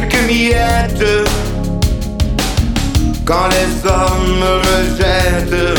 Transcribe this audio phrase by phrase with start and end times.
[0.00, 1.24] reste que
[3.24, 5.78] quand les hommes rejettent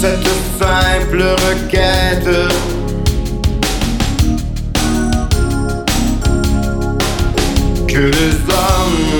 [0.00, 2.34] cette simple requête.
[7.88, 9.11] Que les hommes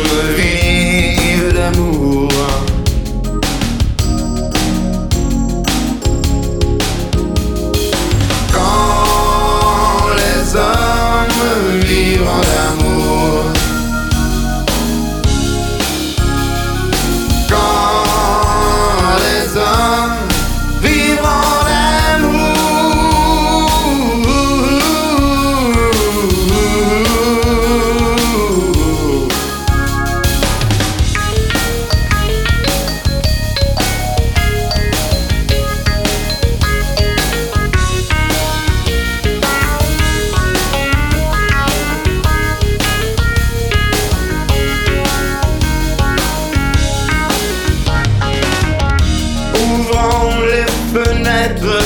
[51.42, 51.82] fenêtres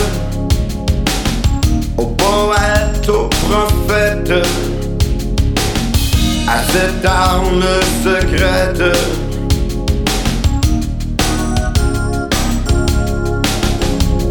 [1.97, 4.47] aux poètes, aux prophètes,
[6.49, 7.65] à cette arme
[8.05, 8.83] secrète.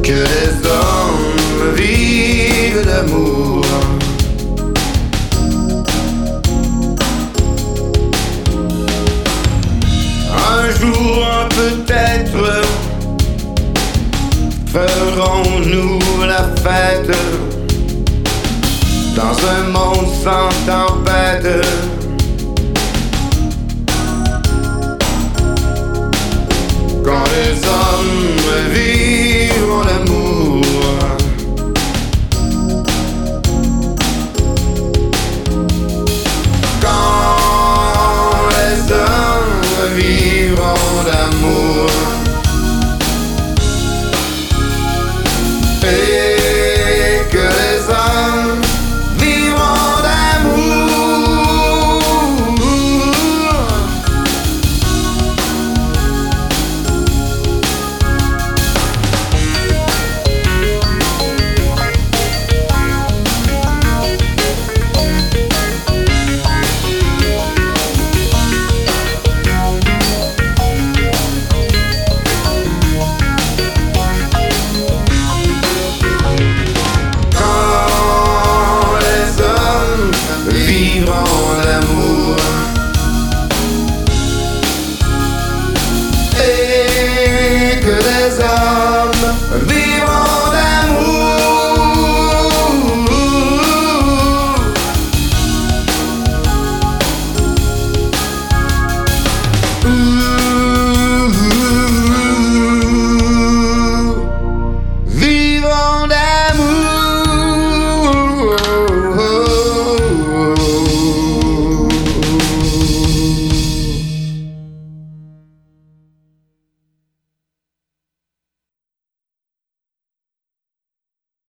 [0.03, 3.66] Que les hommes vivent d'amour.
[10.38, 11.24] Un jour,
[14.75, 17.17] ferons-nous la fête?
[19.15, 21.94] Dans un monde sans tempête.